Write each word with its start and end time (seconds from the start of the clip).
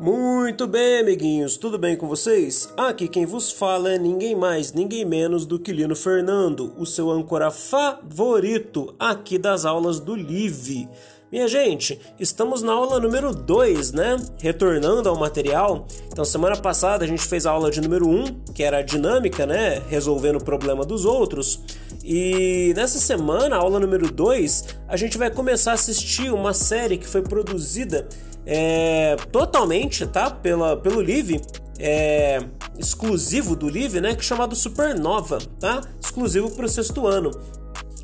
Muito 0.00 0.64
bem, 0.68 1.00
amiguinhos, 1.00 1.56
tudo 1.56 1.76
bem 1.76 1.96
com 1.96 2.06
vocês? 2.06 2.72
Aqui 2.76 3.08
quem 3.08 3.26
vos 3.26 3.50
fala 3.50 3.90
é 3.90 3.98
ninguém 3.98 4.36
mais, 4.36 4.72
ninguém 4.72 5.04
menos 5.04 5.44
do 5.44 5.58
que 5.58 5.72
Lino 5.72 5.96
Fernando, 5.96 6.72
o 6.78 6.86
seu 6.86 7.10
âncora 7.10 7.50
favorito 7.50 8.94
aqui 8.96 9.36
das 9.36 9.64
aulas 9.64 9.98
do 9.98 10.14
Live. 10.14 10.88
Minha 11.32 11.48
gente, 11.48 12.00
estamos 12.16 12.62
na 12.62 12.74
aula 12.74 13.00
número 13.00 13.34
2, 13.34 13.90
né? 13.90 14.16
Retornando 14.38 15.08
ao 15.08 15.18
material. 15.18 15.84
Então, 16.06 16.24
semana 16.24 16.56
passada 16.56 17.04
a 17.04 17.08
gente 17.08 17.26
fez 17.26 17.44
a 17.44 17.50
aula 17.50 17.68
de 17.68 17.80
número 17.80 18.08
1, 18.08 18.20
um, 18.20 18.24
que 18.54 18.62
era 18.62 18.78
a 18.78 18.82
dinâmica, 18.82 19.46
né? 19.46 19.82
Resolvendo 19.88 20.36
o 20.36 20.44
problema 20.44 20.84
dos 20.84 21.04
outros. 21.04 21.60
E 22.04 22.72
nessa 22.76 22.98
semana, 22.98 23.56
aula 23.56 23.78
número 23.78 24.10
2, 24.10 24.64
a 24.88 24.96
gente 24.96 25.18
vai 25.18 25.30
começar 25.30 25.72
a 25.72 25.74
assistir 25.74 26.32
uma 26.32 26.52
série 26.52 26.96
que 26.96 27.06
foi 27.06 27.22
produzida 27.22 28.08
é, 28.46 29.16
totalmente, 29.30 30.06
tá? 30.06 30.30
Pela, 30.30 30.76
pelo 30.76 31.00
Live, 31.00 31.40
é, 31.78 32.40
exclusivo 32.78 33.54
do 33.54 33.66
Live, 33.66 34.00
né? 34.00 34.14
Que 34.14 34.20
é 34.20 34.24
chamado 34.24 34.56
Supernova, 34.56 35.38
tá? 35.60 35.82
Exclusivo 36.00 36.50
para 36.50 36.64
o 36.64 36.68
sexto 36.68 37.06
ano. 37.06 37.30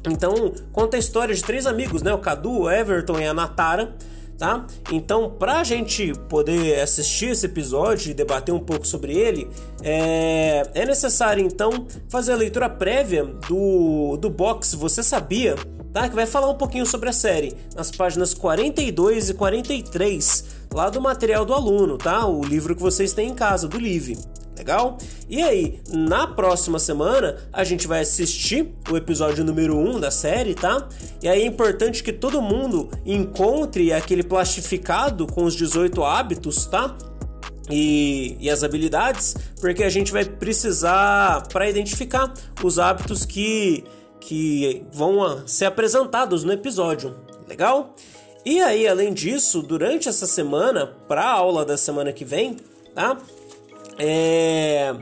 Então, 0.07 0.53
conta 0.71 0.97
a 0.97 1.01
história 1.01 1.35
de 1.35 1.43
três 1.43 1.67
amigos, 1.67 2.03
né? 2.03 2.13
O 2.13 2.19
Cadu, 2.19 2.61
o 2.61 2.71
Everton 2.71 3.19
e 3.19 3.27
a 3.27 3.33
Natara, 3.33 3.95
tá? 4.39 4.67
Então, 4.93 5.31
para 5.31 5.61
a 5.61 5.65
gente 5.65 6.13
poder 6.29 6.81
assistir 6.81 7.31
esse 7.31 7.47
episódio 7.47 8.11
e 8.11 8.15
debater 8.15 8.55
um 8.55 8.59
pouco 8.59 8.87
sobre 8.87 9.13
ele, 9.13 9.49
é, 9.83 10.69
é 10.75 10.87
necessário 10.87 11.45
então 11.45 11.87
fazer 12.09 12.33
a 12.33 12.37
leitura 12.37 12.69
prévia 12.69 13.25
do, 13.25 14.17
do 14.17 14.31
box 14.31 14.75
Você 14.75 15.03
Sabia? 15.03 15.57
tá? 15.95 16.09
Que 16.09 16.15
vai 16.15 16.27
falar 16.27 16.51
um 16.51 16.57
pouquinho 16.57 16.85
sobre 16.85 17.09
a 17.09 17.13
série 17.13 17.55
nas 17.75 17.91
páginas 17.91 18.35
42 18.35 19.31
e 19.31 19.35
43 19.35 20.45
lá 20.75 20.91
do 20.91 21.01
material 21.01 21.45
do 21.47 21.55
aluno, 21.55 21.97
tá? 21.97 22.27
O 22.27 22.43
livro 22.43 22.75
que 22.75 22.83
vocês 22.83 23.13
têm 23.13 23.31
em 23.31 23.35
casa, 23.35 23.69
do 23.69 23.79
Live. 23.79 24.19
Legal? 24.65 24.97
E 25.29 25.43
aí, 25.43 25.79
na 25.91 26.27
próxima 26.27 26.79
semana, 26.79 27.37
a 27.53 27.63
gente 27.65 27.87
vai 27.87 28.01
assistir 28.01 28.75
o 28.91 28.97
episódio 28.97 29.45
número 29.45 29.77
1 29.77 30.01
da 30.01 30.11
série, 30.11 30.55
tá? 30.55 30.89
E 31.23 31.29
aí 31.29 31.43
é 31.43 31.47
importante 31.47 32.03
que 32.03 32.11
todo 32.11 32.41
mundo 32.41 32.89
encontre 33.05 33.93
aquele 33.93 34.23
plastificado 34.23 35.27
com 35.27 35.45
os 35.45 35.55
18 35.55 36.03
hábitos, 36.03 36.65
tá? 36.65 36.97
E, 37.69 38.39
e, 38.41 38.49
as 38.49 38.63
habilidades, 38.63 39.37
porque 39.61 39.85
a 39.85 39.91
gente 39.91 40.11
vai 40.11 40.25
precisar 40.25 41.47
para 41.49 41.69
identificar 41.69 42.33
os 42.63 42.79
hábitos 42.79 43.27
que 43.27 43.85
que 44.19 44.87
vão 44.91 45.47
ser 45.47 45.67
apresentados 45.67 46.43
no 46.45 46.53
episódio. 46.53 47.15
Legal? 47.47 47.95
E 48.43 48.63
aí, 48.63 48.89
além 48.89 49.13
disso, 49.13 49.61
durante 49.61 50.09
essa 50.09 50.27
semana, 50.27 50.87
para 51.07 51.23
a 51.23 51.31
aula 51.33 51.67
da 51.67 51.77
semana 51.77 52.11
que 52.11 52.25
vem, 52.25 52.57
tá? 52.95 53.19
É... 53.99 54.95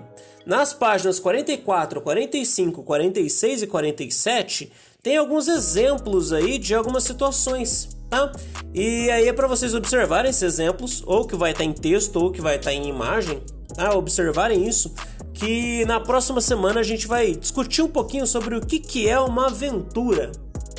Nas 0.44 0.74
páginas 0.74 1.20
44, 1.20 2.00
45, 2.00 2.82
46 2.82 3.62
e 3.62 3.66
47, 3.66 4.72
tem 5.02 5.16
alguns 5.16 5.46
exemplos 5.46 6.32
aí 6.32 6.58
de 6.58 6.74
algumas 6.74 7.04
situações, 7.04 7.96
tá? 8.10 8.32
E 8.74 9.08
aí 9.10 9.28
é 9.28 9.32
para 9.32 9.46
vocês 9.46 9.72
observarem 9.72 10.30
esses 10.30 10.42
exemplos, 10.42 11.02
ou 11.06 11.26
que 11.26 11.36
vai 11.36 11.52
estar 11.52 11.62
tá 11.62 11.70
em 11.70 11.72
texto, 11.72 12.16
ou 12.16 12.32
que 12.32 12.40
vai 12.40 12.56
estar 12.56 12.70
tá 12.70 12.74
em 12.74 12.88
imagem, 12.88 13.40
tá? 13.76 13.94
Observarem 13.94 14.66
isso 14.66 14.92
que 15.32 15.84
na 15.86 15.98
próxima 15.98 16.40
semana 16.40 16.80
a 16.80 16.82
gente 16.82 17.06
vai 17.06 17.32
discutir 17.32 17.82
um 17.82 17.88
pouquinho 17.88 18.27
sobre 18.27 18.54
o 18.54 18.60
que, 18.60 18.78
que 18.78 19.08
é 19.08 19.18
uma 19.18 19.46
aventura, 19.46 20.30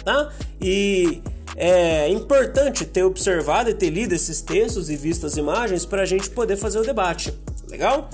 tá? 0.03 0.29
E 0.61 1.21
é 1.55 2.09
importante 2.09 2.85
ter 2.85 3.03
observado 3.03 3.69
e 3.69 3.73
ter 3.73 3.89
lido 3.89 4.13
esses 4.13 4.41
textos 4.41 4.89
e 4.89 4.95
visto 4.95 5.25
as 5.25 5.37
imagens 5.37 5.85
para 5.85 6.03
a 6.03 6.05
gente 6.05 6.29
poder 6.29 6.55
fazer 6.57 6.79
o 6.79 6.83
debate, 6.83 7.33
legal? 7.73 8.09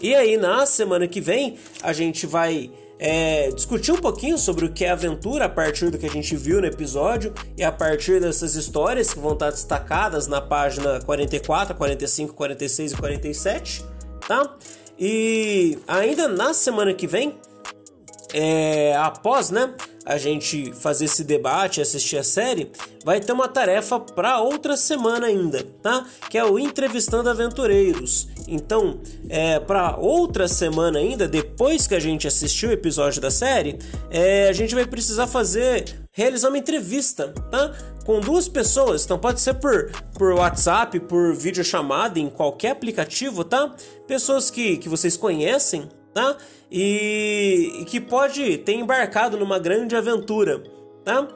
E 0.00 0.14
aí 0.14 0.36
na 0.36 0.64
semana 0.64 1.06
que 1.06 1.20
vem 1.20 1.58
a 1.82 1.92
gente 1.92 2.26
vai 2.26 2.70
é, 2.98 3.50
discutir 3.50 3.90
um 3.90 3.96
pouquinho 3.96 4.38
sobre 4.38 4.64
o 4.64 4.72
que 4.72 4.84
é 4.84 4.90
aventura 4.90 5.46
a 5.46 5.48
partir 5.48 5.90
do 5.90 5.98
que 5.98 6.06
a 6.06 6.10
gente 6.10 6.36
viu 6.36 6.60
no 6.60 6.66
episódio 6.66 7.34
e 7.56 7.64
a 7.64 7.72
partir 7.72 8.20
dessas 8.20 8.54
histórias 8.54 9.12
que 9.12 9.18
vão 9.18 9.32
estar 9.32 9.50
destacadas 9.50 10.28
na 10.28 10.40
página 10.40 11.00
44, 11.00 11.74
45, 11.74 12.34
46 12.34 12.92
e 12.92 12.96
47, 12.96 13.84
tá? 14.26 14.56
E 14.96 15.78
ainda 15.88 16.28
na 16.28 16.54
semana 16.54 16.94
que 16.94 17.08
vem, 17.08 17.36
é, 18.32 18.94
após 18.96 19.50
né, 19.50 19.74
a 20.04 20.18
gente 20.18 20.72
fazer 20.72 21.04
esse 21.04 21.22
debate, 21.24 21.80
assistir 21.80 22.16
a 22.16 22.24
série, 22.24 22.70
vai 23.04 23.20
ter 23.20 23.32
uma 23.32 23.48
tarefa 23.48 24.00
para 24.00 24.40
outra 24.40 24.76
semana 24.76 25.26
ainda, 25.26 25.64
tá? 25.82 26.04
Que 26.28 26.38
é 26.38 26.44
o 26.44 26.58
Entrevistando 26.58 27.30
Aventureiros. 27.30 28.28
Então, 28.48 29.00
é, 29.28 29.60
para 29.60 29.96
outra 29.96 30.48
semana 30.48 30.98
ainda, 30.98 31.28
depois 31.28 31.86
que 31.86 31.94
a 31.94 32.00
gente 32.00 32.26
assistir 32.26 32.66
o 32.66 32.72
episódio 32.72 33.20
da 33.20 33.30
série, 33.30 33.78
é, 34.10 34.48
a 34.48 34.52
gente 34.52 34.74
vai 34.74 34.86
precisar 34.86 35.26
fazer, 35.26 35.84
realizar 36.12 36.48
uma 36.48 36.58
entrevista, 36.58 37.28
tá? 37.50 37.72
Com 38.04 38.20
duas 38.20 38.48
pessoas, 38.48 39.04
então 39.04 39.16
pode 39.16 39.40
ser 39.40 39.54
por, 39.54 39.92
por 40.18 40.32
WhatsApp, 40.32 40.98
por 41.00 41.34
videochamada, 41.34 42.18
em 42.18 42.28
qualquer 42.28 42.70
aplicativo, 42.70 43.44
tá? 43.44 43.74
Pessoas 44.08 44.50
que, 44.50 44.76
que 44.76 44.88
vocês 44.88 45.16
conhecem, 45.16 45.88
tá? 46.12 46.36
E, 46.70 47.80
e 47.80 47.84
que 47.84 48.00
pode 48.00 48.58
ter 48.58 48.74
embarcado 48.74 49.36
numa 49.36 49.58
grande 49.58 49.96
aventura, 49.96 50.62
tá? 51.04 51.28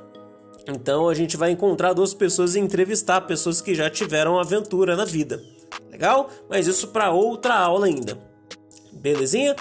Então 0.67 1.09
a 1.09 1.15
gente 1.15 1.37
vai 1.37 1.51
encontrar 1.51 1.93
duas 1.93 2.13
pessoas 2.13 2.55
e 2.55 2.61
entrevistar 2.61 3.21
pessoas 3.23 3.61
que 3.61 3.75
já 3.75 3.89
tiveram 3.89 4.39
aventura 4.39 4.97
na 4.97 5.05
vida. 5.05 5.43
Legal? 5.91 6.29
Mas 6.49 6.67
isso 6.67 6.89
para 6.89 7.11
outra 7.11 7.55
aula 7.55 7.87
ainda. 7.87 8.19
Belezinha? 8.93 9.55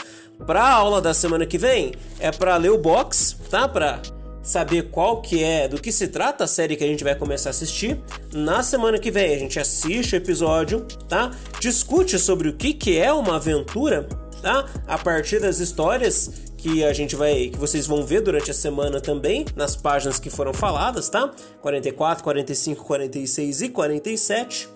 Para 0.46 0.64
a 0.64 0.74
aula 0.74 1.02
da 1.02 1.14
semana 1.14 1.46
que 1.46 1.58
vem 1.58 1.94
é 2.20 2.32
para 2.32 2.58
ler 2.58 2.72
o 2.72 2.78
box, 2.78 3.38
tá? 3.50 3.68
Para 3.68 4.02
saber 4.42 4.90
qual 4.90 5.22
que 5.22 5.44
é, 5.44 5.68
do 5.68 5.82
que 5.82 5.92
se 5.92 6.08
trata 6.08 6.44
a 6.44 6.48
série 6.48 6.76
que 6.76 6.84
a 6.84 6.88
gente 6.88 7.04
vai 7.04 7.16
começar 7.16 7.50
a 7.50 7.52
assistir. 7.52 8.00
Na 8.34 8.62
semana 8.62 9.00
que 9.00 9.10
vem 9.10 9.34
a 9.34 9.40
gente 9.40 9.60
assiste 9.60 10.14
o 10.14 10.18
episódio, 10.18 10.86
tá? 11.08 11.32
Discute 11.60 12.20
sobre 12.20 12.50
o 12.50 12.54
que 12.54 12.74
que 12.74 12.98
é 12.98 13.12
uma 13.12 13.38
aventura, 13.38 14.08
tá? 14.46 14.64
A 14.86 14.96
partir 14.96 15.40
das 15.40 15.60
histórias 15.60 16.30
que 16.56 16.84
a 16.84 16.94
gente 16.94 17.16
vai, 17.16 17.50
que 17.50 17.58
vocês 17.58 17.88
vão 17.88 18.06
ver 18.06 18.22
durante 18.22 18.52
a 18.52 18.54
semana 18.54 19.02
também, 19.02 19.44
nas 19.56 19.76
páginas 19.76 20.20
que 20.20 20.30
foram 20.30 20.54
faladas, 20.54 21.10
tá? 21.10 21.32
44, 21.64 22.24
45, 22.24 22.86
46 22.86 23.62
e 23.64 23.70
47. 23.70 24.70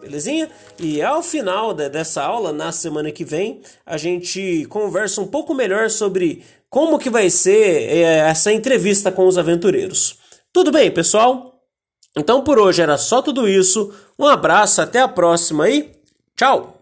Belezinha? 0.00 0.48
E 0.78 1.02
ao 1.02 1.24
final 1.24 1.74
de, 1.74 1.88
dessa 1.88 2.22
aula, 2.22 2.52
na 2.52 2.70
semana 2.70 3.10
que 3.10 3.24
vem, 3.24 3.62
a 3.84 3.96
gente 3.96 4.64
conversa 4.66 5.20
um 5.20 5.26
pouco 5.26 5.52
melhor 5.52 5.90
sobre 5.90 6.44
como 6.70 6.96
que 6.96 7.10
vai 7.10 7.28
ser 7.28 7.82
é, 7.90 8.18
essa 8.28 8.52
entrevista 8.52 9.10
com 9.10 9.26
os 9.26 9.36
aventureiros. 9.36 10.20
Tudo 10.52 10.70
bem, 10.70 10.88
pessoal? 10.88 11.60
Então 12.16 12.44
por 12.44 12.60
hoje 12.60 12.80
era 12.80 12.96
só 12.96 13.20
tudo 13.20 13.48
isso. 13.48 13.92
Um 14.16 14.26
abraço, 14.26 14.80
até 14.80 15.00
a 15.00 15.08
próxima 15.08 15.68
e 15.68 15.90
tchau! 16.36 16.75